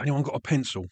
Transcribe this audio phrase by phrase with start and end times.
[0.00, 0.86] anyone got a pencil?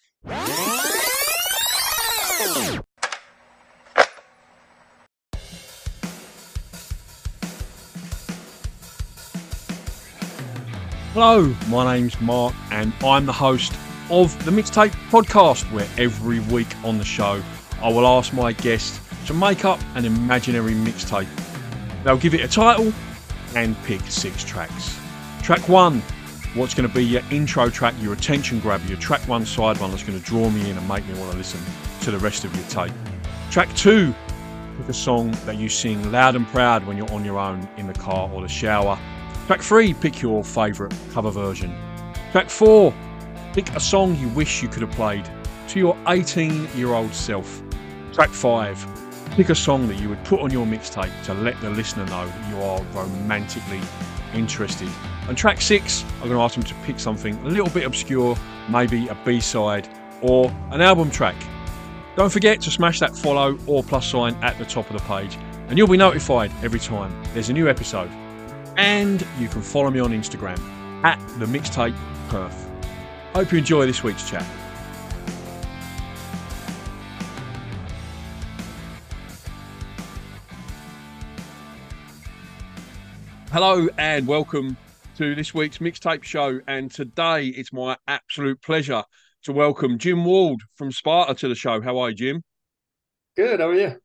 [11.13, 13.73] Hello, my name's Mark, and I'm the host
[14.11, 17.43] of the Mixtape Podcast, where every week on the show
[17.81, 21.29] I will ask my guests to make up an imaginary mixtape.
[22.05, 22.93] They'll give it a title
[23.55, 24.99] and pick six tracks.
[25.43, 26.03] Track one,
[26.57, 29.91] what's going to be your intro track, your attention grabber, your track one side one
[29.91, 31.61] that's going to draw me in and make me want to listen
[32.01, 32.93] to the rest of your tape.
[33.51, 34.15] Track two,
[34.79, 37.87] pick a song that you sing loud and proud when you're on your own in
[37.87, 38.99] the car or the shower.
[39.47, 41.75] Track three, pick your favourite cover version.
[42.33, 42.95] Track four,
[43.53, 45.29] pick a song you wish you could have played
[45.69, 47.63] to your 18 year old self.
[48.15, 48.85] Track five,
[49.33, 52.27] pick a song that you would put on your mixtape to let the listener know
[52.27, 53.81] that you are romantically
[54.33, 54.89] interested.
[55.29, 58.37] And track six, I'm going to ask them to pick something a little bit obscure,
[58.69, 59.89] maybe a B side
[60.23, 61.35] or an album track.
[62.15, 65.37] Don't forget to smash that follow or plus sign at the top of the page,
[65.69, 68.09] and you'll be notified every time there's a new episode.
[68.77, 70.59] And you can follow me on Instagram
[71.03, 71.97] at the mixtape
[72.29, 72.71] Perth.
[73.35, 74.47] Hope you enjoy this week's chat.
[83.51, 84.77] Hello and welcome
[85.17, 86.61] to this week's mixtape show.
[86.67, 89.03] And today it's my absolute pleasure
[89.45, 91.81] to welcome Jim Ward from Sparta to the show.
[91.81, 92.43] How are you, Jim?
[93.35, 93.61] Good.
[93.61, 93.97] How are you?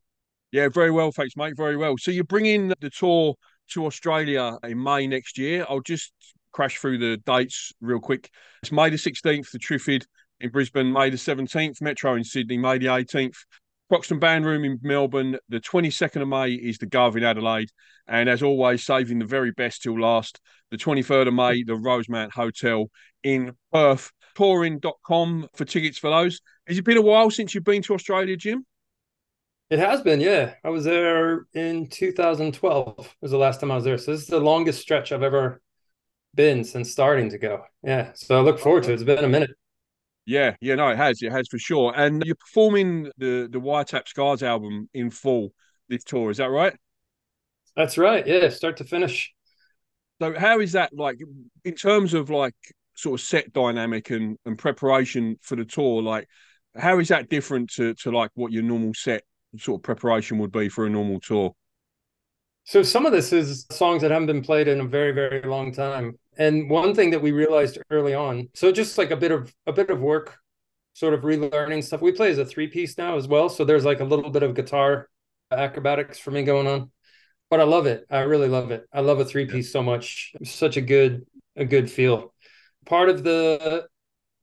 [0.53, 1.56] Yeah, very well, thanks, mate.
[1.58, 1.95] Very well.
[1.98, 3.36] So you're bringing the tour
[3.72, 5.66] to Australia in May next year.
[5.68, 6.14] I'll just
[6.53, 8.30] crash through the dates real quick.
[8.64, 10.06] It's May the 16th, the Triffid
[10.40, 13.36] in Brisbane, May the 17th, Metro in Sydney, May the 18th,
[13.92, 15.38] Croxton Band Room in Melbourne.
[15.50, 17.72] The 22nd of May is the Gov in Adelaide.
[18.08, 20.39] And as always, saving the very best till last,
[20.70, 22.89] the 23rd of May, the Rosemount Hotel
[23.22, 24.09] in Perth.
[24.36, 26.40] Touring.com for tickets for those.
[26.69, 28.66] Has it been a while since you've been to Australia, Jim?
[29.69, 30.53] It has been, yeah.
[30.63, 33.97] I was there in 2012 was the last time I was there.
[33.97, 35.62] So this is the longest stretch I've ever
[36.34, 37.66] been since starting to go.
[37.84, 38.12] Yeah.
[38.13, 38.94] So I look forward to it.
[38.94, 39.52] It's been a minute.
[40.26, 41.94] Yeah, yeah, no, it has, it has for sure.
[41.96, 45.54] And you're performing the the Wiretap Scars album in full
[45.90, 46.76] this tour, is that right?
[47.76, 48.26] That's right.
[48.26, 49.34] Yeah, start to finish.
[50.22, 51.18] So how is that like
[51.66, 52.54] in terms of like
[52.96, 56.02] sort of set dynamic and and preparation for the tour?
[56.02, 56.28] Like,
[56.78, 59.24] how is that different to to like what your normal set
[59.58, 61.53] sort of preparation would be for a normal tour?
[62.64, 65.74] So some of this is songs that haven't been played in a very very long
[65.74, 66.18] time.
[66.38, 69.74] And one thing that we realized early on, so just like a bit of a
[69.74, 70.38] bit of work,
[70.94, 72.02] sort of relearning stuff.
[72.02, 74.44] We play as a three piece now as well, so there's like a little bit
[74.44, 75.09] of guitar
[75.52, 76.91] acrobatics for me going on.
[77.50, 78.06] But I love it.
[78.09, 78.86] I really love it.
[78.94, 80.31] I love a three piece so much.
[80.40, 81.25] It's such a good
[81.56, 82.34] a good feel.
[82.86, 83.88] Part of the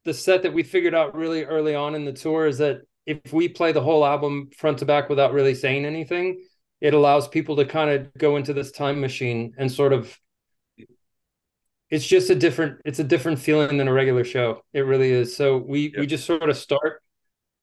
[0.04, 3.32] the set that we figured out really early on in the tour is that if
[3.32, 6.44] we play the whole album front to back without really saying anything,
[6.80, 10.16] it allows people to kind of go into this time machine and sort of
[11.90, 14.62] it's just a different it's a different feeling than a regular show.
[14.72, 15.36] It really is.
[15.36, 16.00] So we yeah.
[16.00, 17.02] we just sort of start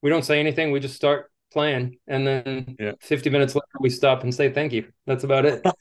[0.02, 2.92] we don't say anything we just start playing and then yeah.
[3.00, 4.88] 50 minutes later we stop and say thank you.
[5.06, 5.66] That's about it.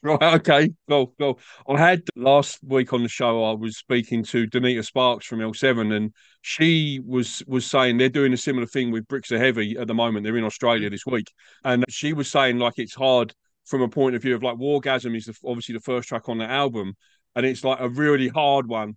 [0.00, 1.40] Right okay cool cool.
[1.68, 5.92] I had last week on the show i was speaking to Donita sparks from l7
[5.92, 9.88] and she was was saying they're doing a similar thing with bricks are heavy at
[9.88, 10.22] the moment.
[10.22, 11.32] They're in australia this week.
[11.64, 13.34] And she was saying like it's hard
[13.64, 16.38] from a point of view of like wargasm is the, obviously the first track on
[16.38, 16.94] the album
[17.36, 18.96] and it's like a really hard one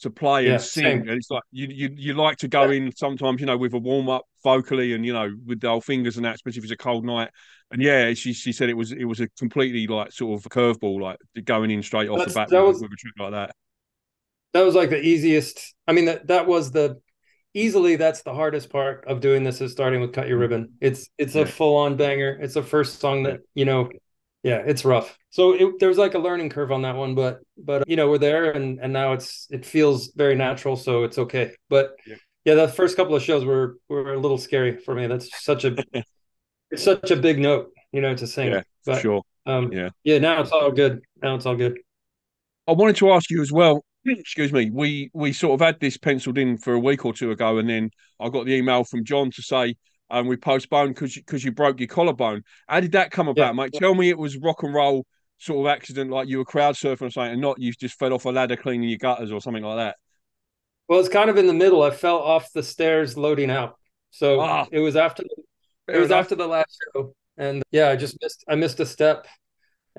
[0.00, 0.84] to play and sing.
[0.84, 1.00] Same.
[1.00, 2.78] And it's like you you you like to go yeah.
[2.78, 5.84] in sometimes, you know, with a warm up vocally and you know with the old
[5.84, 7.30] fingers and that, especially if it's a cold night.
[7.70, 10.48] And yeah, she she said it was it was a completely like sort of a
[10.48, 13.32] curveball, like going in straight off That's, the bat with, was, with a trick like
[13.32, 13.54] that.
[14.52, 15.74] That was like the easiest.
[15.88, 17.00] I mean, that that was the
[17.54, 20.40] easily that's the hardest part of doing this is starting with cut your mm.
[20.40, 21.42] ribbon it's it's yeah.
[21.42, 23.88] a full-on banger it's the first song that you know
[24.44, 25.18] yeah it's rough.
[25.30, 28.08] So it, there was like a learning curve on that one but but you know
[28.08, 31.52] we're there and and now it's it feels very natural so it's okay.
[31.68, 35.06] But yeah, yeah the first couple of shows were were a little scary for me.
[35.08, 35.76] That's such a
[36.70, 38.52] it's such a big note you know to sing.
[38.52, 39.22] Yeah but, sure.
[39.46, 39.88] um yeah.
[40.04, 41.00] yeah now it's all good.
[41.22, 41.78] Now it's all good.
[42.68, 45.96] I wanted to ask you as well excuse me we we sort of had this
[45.96, 49.04] penciled in for a week or two ago and then i got the email from
[49.04, 49.74] john to say
[50.10, 52.42] and we postponed because because you, you, broke your collarbone.
[52.68, 53.62] How did that come about, yeah.
[53.62, 53.72] mate?
[53.74, 55.06] Tell me it was rock and roll
[55.38, 58.12] sort of accident, like you were crowd surfing or something, and not you just fell
[58.12, 59.96] off a ladder cleaning your gutters or something like that.
[60.88, 61.82] Well, it's kind of in the middle.
[61.82, 63.78] I fell off the stairs loading out,
[64.10, 65.22] so ah, it was after
[65.88, 66.20] it was enough.
[66.20, 69.26] after the last show, and yeah, I just missed I missed a step,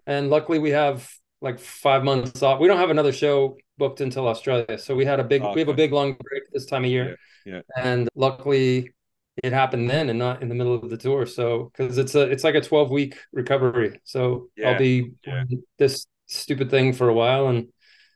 [0.05, 1.09] and luckily we have
[1.41, 2.59] like five months off.
[2.59, 5.53] We don't have another show booked until Australia, so we had a big okay.
[5.53, 7.17] we have a big long break this time of year.
[7.45, 7.61] Yeah.
[7.75, 7.83] yeah.
[7.83, 8.93] And luckily,
[9.43, 11.25] it happened then and not in the middle of the tour.
[11.25, 13.99] So because it's a it's like a twelve week recovery.
[14.03, 14.71] So yeah.
[14.71, 15.43] I'll be yeah.
[15.77, 17.67] this stupid thing for a while and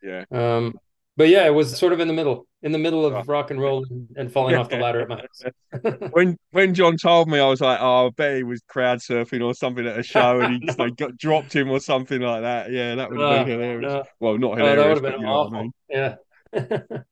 [0.02, 0.24] yeah.
[0.32, 0.76] Um,
[1.20, 3.60] but yeah, it was sort of in the middle, in the middle of rock and
[3.60, 3.86] roll
[4.16, 6.02] and, falling off the ladder at my house.
[6.12, 9.44] when when John told me, I was like, oh, I bet he was crowd surfing
[9.44, 12.44] or something at a show, and he just like got dropped him or something like
[12.44, 12.72] that.
[12.72, 13.92] Yeah, that would have uh, been hilarious.
[13.92, 14.80] Uh, well, not hilarious.
[14.80, 15.58] Oh, that would have been awful.
[15.58, 16.88] I mean.
[16.88, 17.04] Yeah.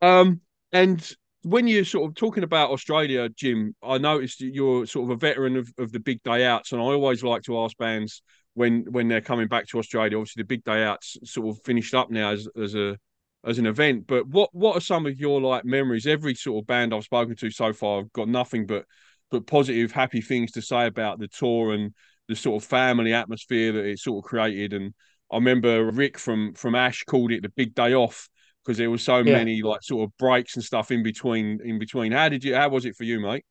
[0.00, 0.40] um,
[0.70, 5.16] and when you're sort of talking about Australia, Jim, I noticed you're sort of a
[5.16, 8.22] veteran of, of the big day outs, and I always like to ask bands
[8.54, 10.16] when when they're coming back to Australia.
[10.16, 12.96] Obviously, the big day outs sort of finished up now as as a
[13.44, 14.06] as an event.
[14.06, 16.06] But what what are some of your like memories?
[16.06, 18.84] Every sort of band I've spoken to so far, I've got nothing but
[19.30, 21.92] but positive, happy things to say about the tour and
[22.28, 24.72] the sort of family atmosphere that it sort of created.
[24.72, 24.94] And
[25.30, 28.28] I remember Rick from from Ash called it the big day off
[28.64, 29.32] because there was so yeah.
[29.32, 32.12] many like sort of breaks and stuff in between in between.
[32.12, 32.54] How did you?
[32.54, 33.44] How was it for you, mate?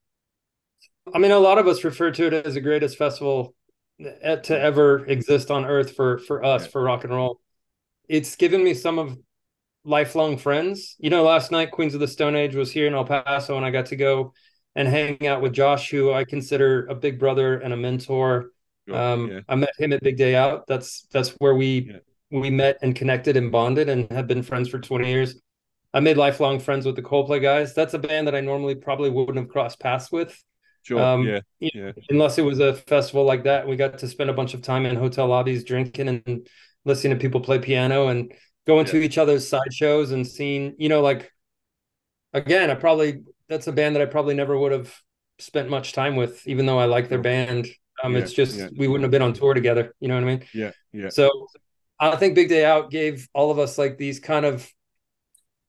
[1.14, 3.54] I mean, a lot of us refer to it as the greatest festival
[4.00, 6.70] to ever exist on Earth for for us yeah.
[6.70, 7.40] for rock and roll.
[8.10, 9.18] It's given me some of
[9.86, 10.96] lifelong friends.
[11.00, 13.66] You know, last night Queens of the Stone Age was here in El Paso, and
[13.66, 14.34] I got to go
[14.76, 18.52] and hang out with Josh, who I consider a big brother and a mentor.
[18.92, 19.40] um, yeah.
[19.48, 20.68] I met him at Big Day Out.
[20.68, 21.98] That's that's where we yeah.
[22.40, 25.40] We met and connected and bonded and have been friends for 20 years.
[25.94, 27.76] I made lifelong friends with the Coldplay guys.
[27.76, 30.36] That's a band that I normally probably wouldn't have crossed paths with.
[30.82, 31.00] Sure.
[31.00, 31.40] Um, yeah.
[31.60, 31.92] yeah.
[32.10, 34.86] Unless it was a festival like that, we got to spend a bunch of time
[34.86, 36.48] in hotel lobbies drinking and
[36.84, 38.34] listening to people play piano and
[38.66, 38.92] going yeah.
[38.92, 41.32] to each other's side shows and seeing, you know, like
[42.34, 44.94] again, I probably that's a band that I probably never would have
[45.38, 47.68] spent much time with, even though I like their band.
[48.04, 48.70] Um, yeah, it's just yeah.
[48.76, 49.94] we wouldn't have been on tour together.
[50.00, 50.44] You know what I mean?
[50.54, 51.10] Yeah, yeah.
[51.10, 51.48] So
[52.12, 54.70] I think Big Day Out gave all of us like these kind of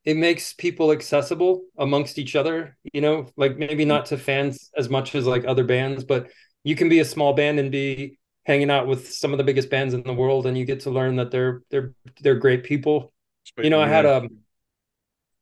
[0.04, 2.76] it makes people accessible amongst each other.
[2.92, 6.28] You know, like maybe not to fans as much as like other bands, but
[6.62, 9.70] you can be a small band and be hanging out with some of the biggest
[9.70, 13.12] bands in the world and you get to learn that they're they're they're great people
[13.58, 14.28] you know i had a um,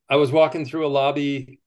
[0.09, 1.61] i was walking through a lobby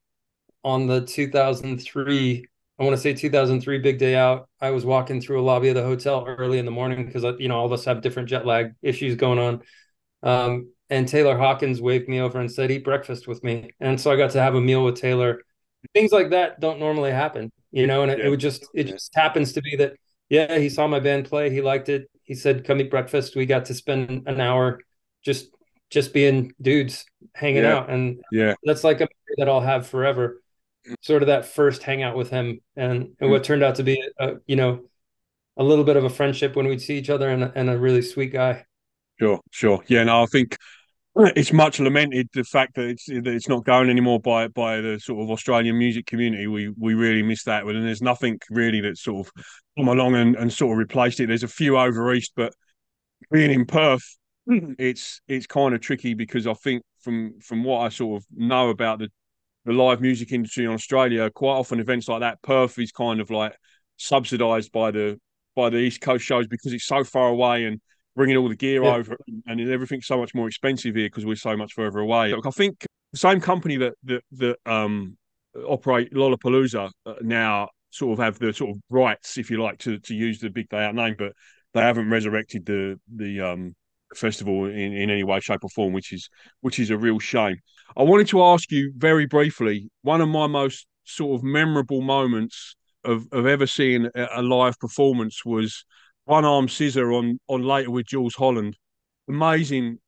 [0.64, 2.46] on the 2003
[2.80, 5.76] i want to say 2003 big day out i was walking through a lobby of
[5.76, 8.46] the hotel early in the morning because you know all of us have different jet
[8.46, 9.62] lag issues going on
[10.24, 14.12] um, and taylor hawkins waved me over and said eat breakfast with me and so
[14.12, 15.42] i got to have a meal with taylor
[15.94, 18.26] things like that don't normally happen you know and it, yeah.
[18.26, 19.94] it would just it just happens to be that
[20.30, 21.50] yeah, he saw my band play.
[21.50, 22.10] He liked it.
[22.24, 24.80] He said, "Come eat breakfast." We got to spend an hour
[25.24, 25.50] just
[25.90, 27.06] just being dudes
[27.36, 27.76] hanging yeah.
[27.76, 29.08] out, and yeah, that's like a
[29.38, 30.42] that I'll have forever.
[31.02, 33.46] Sort of that first hangout with him, and, and what mm.
[33.46, 34.82] turned out to be, a, you know,
[35.58, 38.02] a little bit of a friendship when we'd see each other, and, and a really
[38.02, 38.66] sweet guy.
[39.20, 39.84] Sure, sure.
[39.88, 40.58] Yeah, no, I think
[41.16, 45.00] it's much lamented the fact that it's that it's not going anymore by by the
[45.00, 46.48] sort of Australian music community.
[46.48, 49.46] We we really miss that, and there's nothing really that sort of
[49.78, 51.28] come along and, and sort of replaced it.
[51.28, 52.54] There's a few over east, but
[53.32, 54.18] being in Perth,
[54.48, 58.70] it's it's kind of tricky because I think from from what I sort of know
[58.70, 59.10] about the
[59.66, 63.30] the live music industry in Australia, quite often events like that, Perth is kind of
[63.30, 63.56] like
[63.98, 65.20] subsidised by the
[65.56, 67.82] by the East Coast shows because it's so far away and
[68.16, 68.96] bringing all the gear yeah.
[68.96, 69.18] over,
[69.48, 72.32] and everything's so much more expensive here because we're so much further away.
[72.32, 75.18] Look, I think the same company that that that um,
[75.68, 80.00] operate Lollapalooza uh, now sort of have the sort of rights, if you like, to
[80.00, 81.34] to use the Big Day Out name, but
[81.74, 83.76] they haven't resurrected the the um,
[84.16, 86.30] festival in, in any way, shape, or form, which is
[86.62, 87.58] which is a real shame.
[87.98, 92.76] I wanted to ask you very briefly one of my most sort of memorable moments
[93.04, 95.86] of, of ever seeing a, live performance was
[96.26, 98.78] one arm scissor on on later with Jools Holland.
[99.30, 100.00] Amazing,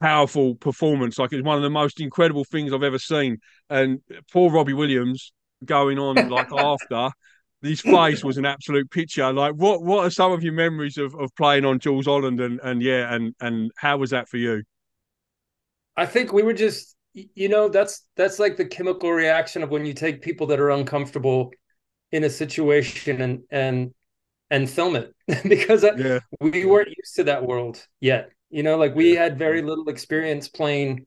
[0.00, 1.18] powerful performance.
[1.18, 3.38] Like it's one of the most incredible things I've ever seen.
[3.70, 4.00] And
[4.32, 5.32] poor Robbie Williams
[5.64, 7.10] going on like after.
[7.60, 9.32] His face was an absolute picture.
[9.32, 12.60] Like, what what are some of your memories of, of playing on Jools Holland and
[12.62, 14.62] and yeah, and and how was that for you?
[15.98, 19.84] I think we were just, you know, that's that's like the chemical reaction of when
[19.84, 21.52] you take people that are uncomfortable
[22.12, 23.94] in a situation and and
[24.48, 25.12] and film it
[25.48, 26.20] because yeah.
[26.40, 28.30] we weren't used to that world yet.
[28.50, 31.04] You know, like we had very little experience playing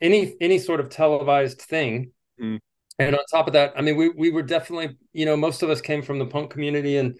[0.00, 2.12] any any sort of televised thing.
[2.40, 2.60] Mm.
[2.98, 5.68] And on top of that, I mean, we we were definitely, you know, most of
[5.68, 7.18] us came from the punk community and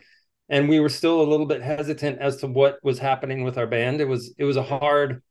[0.49, 3.66] and we were still a little bit hesitant as to what was happening with our
[3.66, 4.00] band.
[4.00, 5.23] It was it was a hard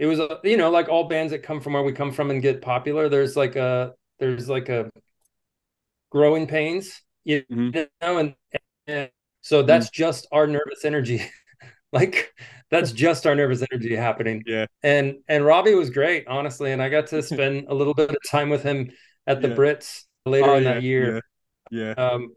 [0.00, 2.40] it was you know, like all bands that come from where we come from and
[2.42, 4.90] get popular, there's like a there's like a
[6.10, 7.82] growing pains, you mm-hmm.
[8.02, 8.34] know, and,
[8.86, 9.10] and
[9.42, 9.92] so that's mm.
[9.92, 11.22] just our nervous energy
[11.92, 12.32] Like
[12.70, 14.44] that's just our nervous energy happening.
[14.46, 14.66] Yeah.
[14.82, 16.72] And and Robbie was great, honestly.
[16.72, 18.92] And I got to spend a little bit of time with him
[19.26, 19.54] at the Yeah.
[19.54, 21.22] Brits later Oh, in yeah, that year.
[21.70, 21.92] Yeah.
[21.92, 22.34] Um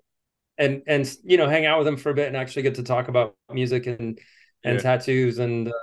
[0.58, 2.84] and and you know, hang out with him for a bit and actually get to
[2.84, 4.20] talk about music and
[4.64, 4.82] and Yeah.
[4.82, 5.74] tattoos and uh,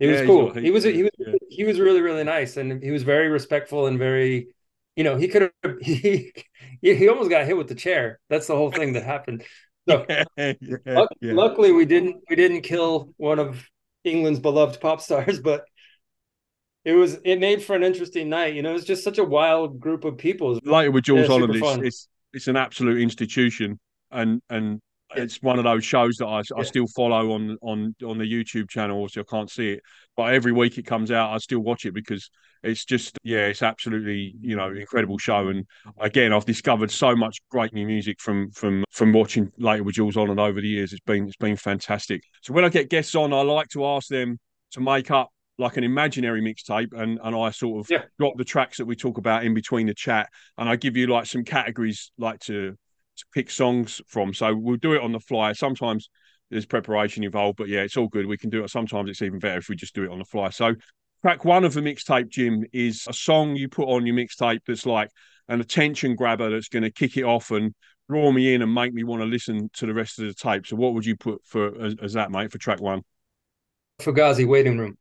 [0.00, 0.52] it was Yeah, he's cool.
[0.52, 1.12] got He was he was
[1.48, 4.48] he was really really nice and he was very respectful and very
[4.96, 6.32] you know, he could have he
[6.80, 8.20] he almost got hit with the chair.
[8.28, 9.44] That's the whole thing that happened.
[9.88, 10.06] So
[10.36, 10.54] yeah,
[11.20, 11.38] yeah.
[11.40, 13.64] Luckily, we didn't we didn't kill one of
[14.04, 15.64] England's beloved pop stars, but
[16.84, 18.54] it was it made for an interesting night.
[18.54, 20.58] You know, it was just such a wild group of people.
[20.64, 23.78] later with Jools Yeah, Holland, it's, it's it's an absolute institution,
[24.10, 24.80] and and
[25.16, 28.68] it's one of those shows that I, I still follow on on on the YouTube
[28.68, 29.08] channel.
[29.08, 29.80] So I can't see it,
[30.16, 32.30] but every week it comes out, I still watch it because
[32.62, 35.48] it's just yeah, it's absolutely you know incredible show.
[35.48, 35.66] And
[35.98, 40.16] again, I've discovered so much great new music from from from watching later with Jools
[40.16, 40.92] on and over the years.
[40.92, 42.22] It's been it's been fantastic.
[42.42, 44.38] So when I get guests on, I like to ask them
[44.72, 48.04] to make up like an imaginary mixtape and and I sort of Yeah.
[48.18, 51.08] drop the tracks that we talk about in between the chat and I give you
[51.08, 52.76] like some categories like to
[53.22, 54.34] to pick songs from.
[54.34, 55.52] So we'll do it on the fly.
[55.52, 56.10] Sometimes
[56.50, 58.26] there's preparation involved, but yeah, it's all good.
[58.26, 58.70] We can do it.
[58.70, 60.50] Sometimes it's even better if we just do it on the fly.
[60.50, 60.74] So
[61.22, 64.86] track one of the mixtape, Jim, is a song you put on your mixtape that's
[64.86, 65.10] like
[65.48, 67.74] an attention grabber that's going to kick it off and
[68.08, 70.66] draw me in and make me want to listen to the rest of the tape.
[70.66, 73.02] So what would you put for as, as that, mate, for track one?
[74.00, 74.96] Fugazi waiting room.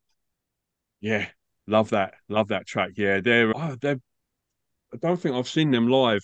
[1.02, 1.28] Yeah,
[1.68, 2.14] love that.
[2.30, 2.92] Love that track.
[2.96, 4.00] Yeah, they're oh, they're.
[4.94, 6.22] I don't think I've seen them live.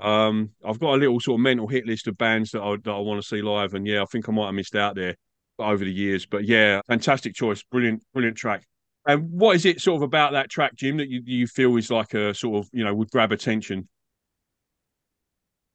[0.00, 2.90] Um, I've got a little sort of mental hit list of bands that I that
[2.90, 5.16] I want to see live, and yeah, I think I might have missed out there
[5.58, 6.26] over the years.
[6.26, 8.66] But yeah, fantastic choice, brilliant, brilliant track.
[9.06, 11.90] And what is it sort of about that track, Jim, that you you feel is
[11.90, 13.88] like a sort of you know would grab attention?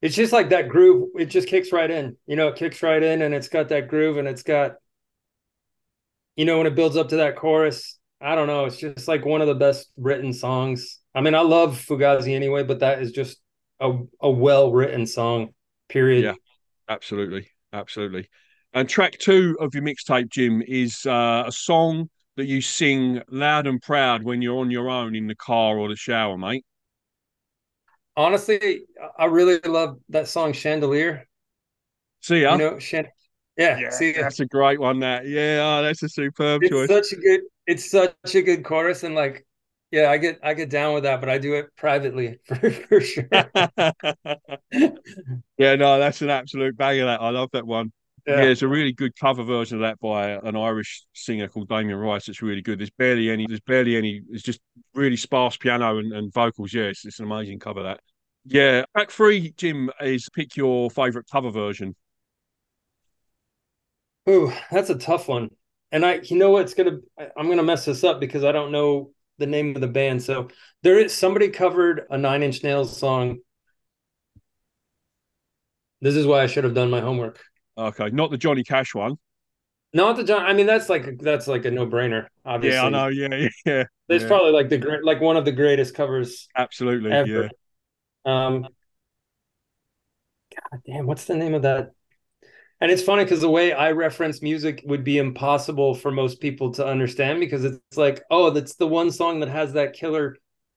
[0.02, 1.10] It's just like that groove.
[1.16, 2.16] It just kicks right in.
[2.26, 4.74] You know, it kicks right in, and it's got that groove, and it's got,
[6.36, 7.98] you know, when it builds up to that chorus.
[8.20, 8.66] I don't know.
[8.66, 11.00] It's just like one of the best written songs.
[11.14, 13.38] I mean, I love Fugazi anyway, but that is just
[13.82, 15.50] a a well written song.
[15.88, 16.24] Period.
[16.24, 16.34] Yeah.
[16.88, 18.28] Absolutely, absolutely.
[18.74, 23.66] And track two of your mixtape, Jim, is uh, a song that you sing loud
[23.66, 26.64] and proud when you're on your own in the car or the shower, mate.
[28.16, 28.82] Honestly,
[29.18, 31.26] I really love that song Chandelier.
[32.20, 32.52] Sia.
[32.52, 33.08] You know, Chand-
[33.56, 35.00] yeah, yeah, see, that's a great one.
[35.00, 36.88] That yeah, oh, that's a superb it's choice.
[36.88, 39.46] such a good, it's such a good chorus, and like,
[39.92, 43.00] yeah, I get, I get down with that, but I do it privately for for
[43.00, 43.28] sure.
[45.58, 47.04] yeah, no, that's an absolute banger.
[47.04, 47.92] That I love that one.
[48.26, 48.42] Yeah.
[48.42, 51.98] Yeah, it's a really good cover version of that by an Irish singer called Damien
[51.98, 52.28] Rice.
[52.28, 52.78] It's really good.
[52.78, 53.46] There's barely any.
[53.46, 54.22] There's barely any.
[54.30, 54.60] It's just
[54.94, 56.72] really sparse piano and, and vocals.
[56.72, 57.82] Yeah, it's, it's an amazing cover.
[57.82, 58.00] That.
[58.46, 61.94] Yeah, track three, Jim, is pick your favorite cover version.
[64.28, 65.50] Ooh, that's a tough one.
[65.90, 66.98] And I, you know what's gonna,
[67.36, 69.10] I'm gonna mess this up because I don't know
[69.42, 70.22] the name of the band.
[70.22, 70.48] So
[70.82, 73.40] there is somebody covered a Nine Inch Nails song.
[76.00, 77.40] This is why I should have done my homework.
[77.76, 79.16] Okay, not the Johnny Cash one.
[79.94, 80.44] Not the John.
[80.44, 82.26] I mean, that's like that's like a no brainer.
[82.44, 83.08] Obviously, Yeah, I know.
[83.08, 83.84] Yeah, yeah.
[84.08, 84.28] It's yeah.
[84.28, 87.12] probably like the great, like one of the greatest covers Absolutely.
[87.12, 87.50] ever.
[88.24, 88.46] Yeah.
[88.46, 88.70] Um, God
[90.86, 91.92] damn, what's the name of that?
[92.82, 96.72] And it's funny because the way I reference music would be impossible for most people
[96.72, 100.36] to understand because it's like, oh, that's the one song that has that killer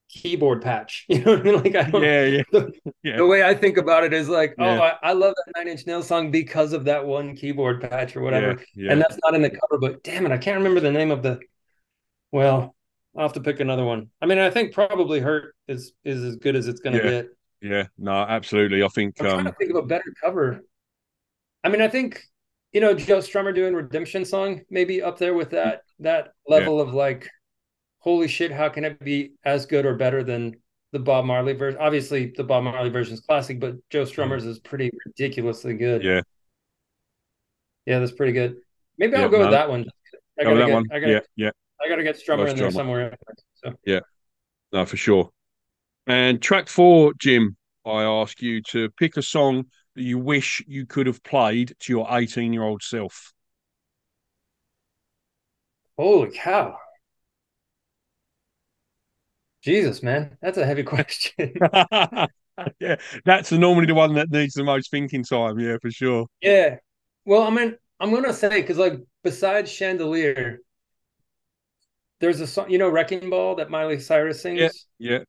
[0.10, 1.06] keyboard patch.
[1.10, 1.56] You know what I mean?
[1.64, 2.44] Like I don't Yeah, yeah.
[2.52, 2.72] the,
[3.02, 3.18] Yeah.
[3.18, 4.78] the way I think about it is like, Yeah.
[4.78, 8.16] oh, I, I love that Nine Inch Nails song because of that one keyboard patch
[8.16, 8.62] or whatever.
[8.76, 8.92] Yeah.
[8.92, 11.24] And that's not in the cover, but damn it, I can't remember the name of
[11.24, 11.40] the
[12.32, 12.76] well,
[13.16, 14.12] I'll have to pick another one.
[14.22, 17.30] I mean, I think probably Hurt is is as good as it's gonna get.
[17.64, 18.84] yeah, no, absolutely.
[18.84, 20.62] I think I'm trying um to think of a better cover.
[21.65, 22.22] I mean, I think
[22.72, 26.93] you know Joe Strummer doing Redemption song maybe up there with that that level of
[26.93, 27.27] like,
[27.98, 30.55] holy shit, how can it be as good or better than
[30.91, 31.79] the Bob Marley version?
[31.81, 34.22] Obviously, the Bob Marley version is classic, but Joe mm-hmm.
[34.22, 36.03] Strummer's is pretty ridiculously good.
[36.03, 36.22] yeah,
[37.88, 38.57] yeah, that's pretty good.
[39.00, 39.45] Maybe Yeah, I'll go no.
[39.45, 39.86] with that one.
[40.39, 40.86] I gotta with that get, one.
[40.91, 41.51] I gotta, Yeah, yeah.
[41.84, 43.17] I gotta get Strummer in there somewhere.
[43.55, 43.74] So
[44.72, 45.31] No, for sure.
[46.05, 49.65] And track four, Jim, I ask you to pick a song
[49.96, 53.34] that you wish you could have played to your 18 year old self.
[55.98, 56.78] holy cow.
[59.64, 61.54] Jesus, man, that's a heavy question.
[62.80, 65.60] yeah, that's normally the one that needs the most thinking time.
[65.60, 66.28] Yeah, for sure.
[66.42, 66.78] Yeah.
[67.25, 70.60] Well, I mean, I'm gonna say because like besides Chandelier,
[72.20, 74.60] there's a song, you know, Wrecking Ball that Miley Cyrus sings.
[74.60, 74.70] Yeah.
[74.98, 75.20] Yeah,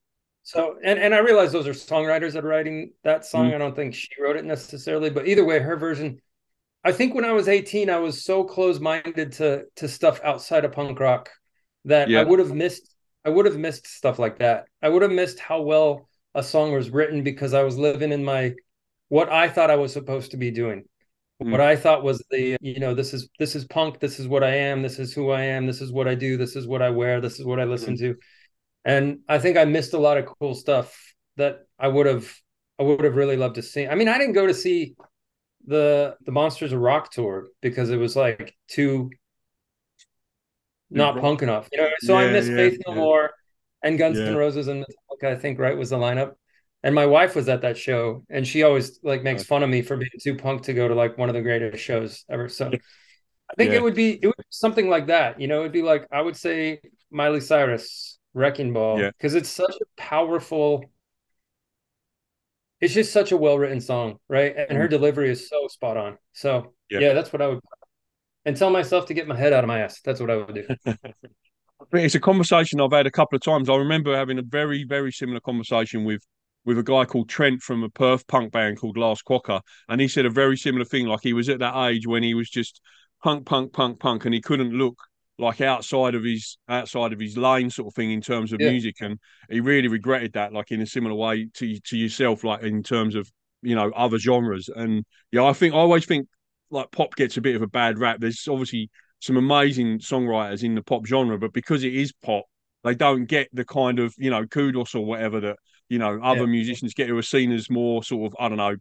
[0.46, 3.50] So and and I realize those are songwriters that are writing that song.
[3.50, 3.54] Mm.
[3.56, 6.20] I don't think she wrote it necessarily, but either way, her version.
[6.84, 10.70] I think when I was 18, I was so close-minded to to stuff outside of
[10.70, 11.30] punk rock
[11.84, 12.20] that Yeah.
[12.20, 14.66] I would have missed I would have missed stuff like that.
[14.80, 18.24] I would have missed how well a song was written because I was living in
[18.24, 18.54] my
[19.08, 20.84] what I thought I was supposed to be doing.
[21.42, 21.50] Mm.
[21.50, 24.44] What I thought was the you know this is this is punk, this is what
[24.44, 26.82] I am, this is who I am, this is what I do, this is what
[26.82, 28.14] I wear, this is what I listen to.
[28.86, 30.96] And I think I missed a lot of cool stuff
[31.38, 32.32] that I would have
[32.80, 33.88] I would have really loved to see.
[33.88, 34.96] I mean, I didn't go to see
[35.66, 39.10] the the Monsters of Rock tour because it was like too
[40.90, 41.20] not rock.
[41.20, 41.68] punk enough.
[41.72, 42.94] You know, so I Yeah, miss yeah, Faith No yeah.
[42.94, 43.30] More
[43.82, 44.22] and Guns.
[44.26, 46.34] N' Roses and Metallica, I think, right, was the lineup.
[46.82, 49.82] And my wife was at that show and she always like makes fun of me
[49.82, 52.48] for being too punk to go to like one of the greatest shows ever.
[52.48, 52.76] So
[53.50, 55.40] I think it would be it would be something like that.
[55.40, 59.10] You know, it'd be like I would say Miley Cyrus, Wrecking Ball, Yeah.
[59.10, 60.84] because it's such a powerful
[62.78, 64.54] it's just such a well-written song, right?
[64.54, 64.90] And her mm-hmm.
[64.90, 66.18] delivery is so spot on.
[66.34, 66.74] So.
[66.90, 67.00] Yeah.
[67.00, 67.60] yeah, that's what I would
[68.44, 70.00] and tell myself to get my head out of my ass.
[70.02, 70.66] That's what I would do.
[71.92, 73.68] It's a conversation I've had a couple of times.
[73.68, 76.22] I remember having a very, very similar conversation with
[76.64, 80.08] with a guy called Trent from a Perth punk band called Last Quokka, and he
[80.08, 81.06] said a very similar thing.
[81.06, 82.80] Like he was at that age when he was just
[83.22, 84.98] punk, punk, punk, punk, and he couldn't look
[85.38, 88.70] like outside of his outside of his lane, sort of thing, in terms of Yeah.
[88.70, 89.18] music, and
[89.50, 90.52] he really regretted that.
[90.52, 93.30] Like in a similar way to to yourself, like in terms of
[93.62, 94.68] you know other genres.
[94.74, 96.28] And yeah, I think I always think
[96.70, 98.18] like pop gets a bit of a bad rap.
[98.20, 98.90] There's obviously
[99.20, 102.44] some amazing songwriters in the pop genre, but because it is pop,
[102.84, 105.56] they don't get the kind of you know kudos or whatever that
[105.88, 106.46] you know other Yeah.
[106.46, 108.76] musicians get who are seen as more sort of I don't know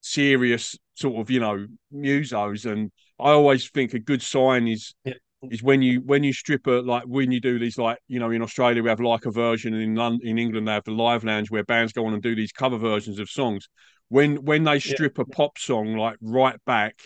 [0.00, 2.70] serious sort of you know musos.
[2.70, 5.14] And I always think a good sign is Yeah.
[5.50, 8.30] Is when you when you strip a like when you do these like you know
[8.30, 10.90] in Australia we have like a version and in London in England they have the
[10.90, 13.68] live lounge where bands go on and do these cover versions of songs.
[14.08, 16.96] When when they strip a pop song like right back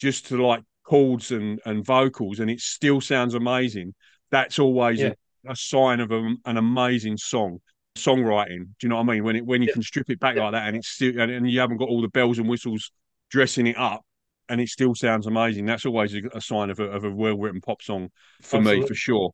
[0.00, 3.94] just to like chords and and vocals and it still sounds amazing,
[4.30, 5.14] that's always Yeah.
[5.46, 7.58] a, a sign of a, an amazing song
[7.96, 8.64] songwriting.
[8.64, 9.24] Do you know what I mean?
[9.24, 9.74] When it when you Yeah.
[9.74, 10.44] can strip it back Yeah.
[10.44, 12.90] like that and it's still and, and you haven't got all the bells and whistles
[13.30, 14.02] dressing it up
[14.52, 15.64] and it still sounds amazing.
[15.64, 18.10] That's always a, a sign of a, of a well written pop song
[18.42, 19.30] for me for sure.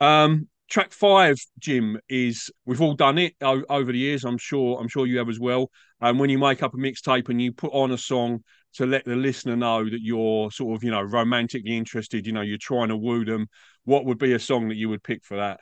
[0.00, 4.24] Um, track five, Jim, is we've all done it o- over the years.
[4.24, 4.80] I'm sure.
[4.80, 5.70] I'm sure you have as well.
[6.00, 8.42] And when you make up a mixtape and you put on a song
[8.76, 12.40] to let the listener know that you're sort of, you know, romantically interested, you know,
[12.40, 13.48] you're trying to woo them.
[13.84, 15.60] What would be a song that you would pick for that?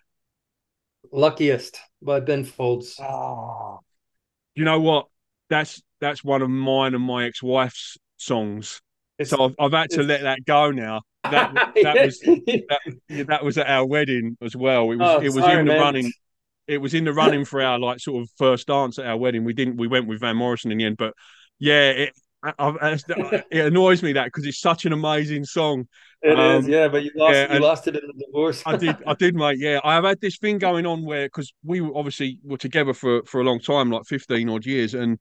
[1.11, 3.01] Luckiest by Ben Folds.
[4.55, 5.07] You know what?
[5.51, 8.81] That's that's one of mine and my ex-wife's songs.
[9.25, 11.03] So I've, I've had to let that go now.
[11.25, 12.21] That that was
[13.09, 14.91] yeah, that was at our wedding as well.
[14.91, 15.81] It was Oh, it was sorry, in the man.
[15.81, 16.13] running.
[16.67, 19.45] It was in the running for our like sort of first dance at our wedding.
[19.45, 19.77] We didn't.
[19.77, 21.15] We went with Van Morrison in the end, but
[21.59, 22.93] yeah, it I, I,
[23.51, 25.87] it annoys me that because it's such an amazing song.
[26.23, 28.63] It is, Um, yeah, but you lost yeah, you lost it in the divorce.
[28.65, 29.59] I did, I did, mate.
[29.59, 32.95] Yeah, I have had this thing going on where because we were obviously were together
[32.95, 35.19] for for a long time, like fifteen odd years, and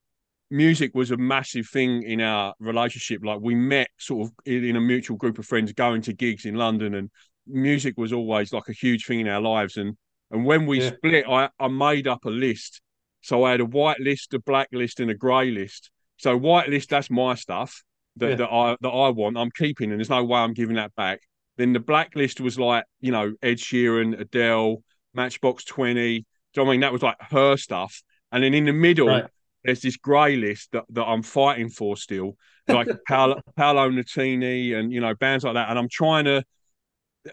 [0.52, 3.22] music was a massive thing in our relationship.
[3.24, 6.56] Like we met sort of in, a mutual group of friends going to gigs in
[6.56, 7.10] London, and
[7.48, 9.78] music was always like a huge thing in our lives.
[9.78, 9.98] And
[10.30, 10.92] and when we Yeah.
[10.92, 12.82] split, I I made up a list.
[13.22, 15.90] So I had a white list, a black list, and a grey list.
[16.18, 17.82] So white list, that's my stuff
[18.18, 18.36] that, Yeah.
[18.36, 19.38] that I that I want.
[19.38, 21.22] I'm keeping, and there's no way I'm giving that back.
[21.58, 24.84] Then the blacklist was like, you know, Ed Sheeran, Adele,
[25.14, 26.20] Matchbox 20.
[26.20, 26.24] Do you
[26.58, 26.82] know what I mean?
[26.82, 28.02] That was like her stuff.
[28.32, 29.26] And then in the middle, Right.
[29.64, 34.92] There's this grey list that, that I'm fighting for still, like Paolo, Paolo Nutini and,
[34.92, 35.70] you know, bands like that.
[35.70, 36.44] And I'm trying to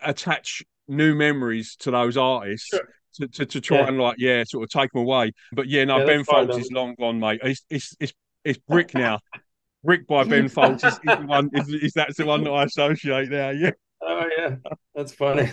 [0.03, 2.69] attach new memories to those artists.
[2.69, 2.89] Sure.
[3.15, 3.89] To, to, to try Yeah.
[3.89, 6.71] and like yeah sort of take them away but yeah no Yeah, Ben Folds is
[6.71, 8.13] long gone mate it's it's it's,
[8.45, 9.19] it's brick now
[9.83, 12.65] brick by Ben Folds is, is the one is, is that's the one that I
[12.65, 14.57] associate there yeah Oh yeah,
[14.95, 15.51] that's funny.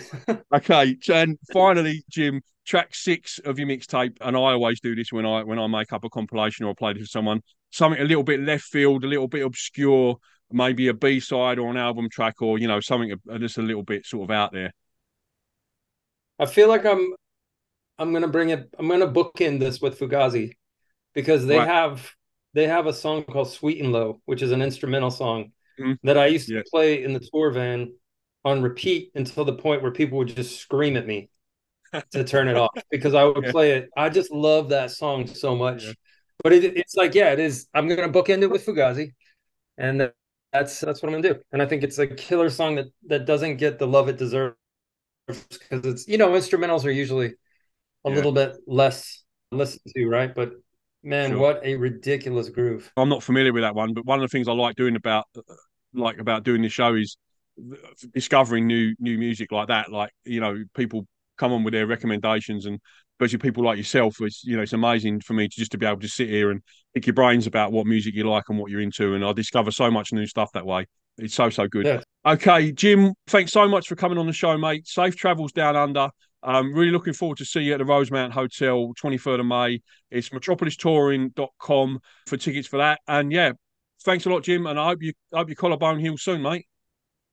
[0.54, 5.24] Okay, and finally, Jim, track six of your mixtape, and I always do this when
[5.24, 7.40] I when I make up a compilation or play this for someone.
[7.70, 10.16] Something a little bit left field, a little bit obscure,
[10.50, 13.82] maybe a B side or an album track, or you know something just a little
[13.82, 14.72] bit sort of out there.
[16.38, 17.14] I feel like I'm
[17.98, 20.52] I'm gonna bring it I'm gonna bookend this with Fugazi
[21.14, 21.68] because they Right.
[21.68, 22.10] have
[22.54, 25.98] they have a song called Sweet and Low, which is an instrumental song Mhm.
[26.02, 26.58] that I used Yeah.
[26.62, 27.94] to play in the tour van
[28.44, 31.28] on repeat until the point where people would just scream at me
[32.12, 33.50] to turn it off because I would Yeah.
[33.52, 33.90] play it.
[33.96, 35.84] I just love that song so much.
[35.84, 35.92] Yeah.
[36.42, 37.66] But it, it's like, yeah, it is.
[37.74, 39.12] I'm gonna bookend it with Fugazi,
[39.78, 40.12] and
[40.52, 41.40] that's that's what I'm gonna do.
[41.52, 44.56] And I think it's a killer song that that doesn't get the love it deserves
[45.26, 47.34] because it's you know instrumentals are usually
[48.04, 48.14] a Yeah.
[48.16, 50.34] little bit less listened to, right?
[50.34, 50.52] But
[51.02, 51.38] man, Sure.
[51.38, 52.92] what a ridiculous groove!
[52.96, 55.26] I'm not familiar with that one, but one of the things I like doing about
[55.94, 57.16] like about doing this show is
[58.14, 59.90] discovering new new music like that.
[59.90, 62.80] Like you know, people come on with their recommendations, and
[63.14, 64.16] especially people like yourself.
[64.20, 66.50] It's you know, it's amazing for me to just to be able to sit here
[66.50, 66.62] and
[66.94, 69.70] pick your brains about what music you like and what you're into, and I discover
[69.70, 70.86] so much new stuff that way.
[71.18, 71.86] It's so so good.
[71.86, 72.00] Yeah.
[72.26, 74.86] Okay, Jim, thanks so much for coming on the show, mate.
[74.86, 76.10] Safe travels down under.
[76.42, 79.80] Um, really looking forward to see you at the Rosemount Hotel, 23rd of May.
[80.10, 83.00] It's metropolistouring.com for tickets for that.
[83.08, 83.52] And yeah,
[84.04, 84.66] thanks a lot, Jim.
[84.66, 86.66] And I hope you I hope your collarbone heals soon, mate.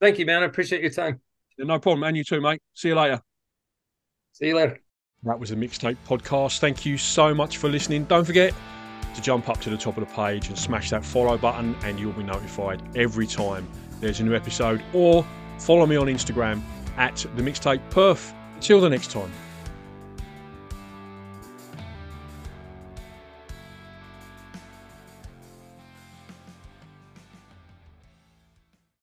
[0.01, 0.43] Thank you, man.
[0.43, 1.21] I appreciate your time.
[1.57, 2.03] No problem.
[2.03, 2.61] And you too, mate.
[2.73, 3.32] See you later.
[4.33, 4.79] See you later.
[5.23, 6.59] That was the Mixtape Podcast.
[6.59, 8.03] Thank you so much for listening.
[8.05, 8.53] Don't forget
[9.15, 11.99] to jump up to the top of the page and smash that follow button, and
[11.99, 13.67] you'll be notified every time
[14.01, 14.83] there's a new episode.
[14.91, 15.25] Or
[15.59, 16.61] follow me on Instagram
[16.97, 18.33] at the Mixtape Perth.
[18.59, 19.31] Till the next time.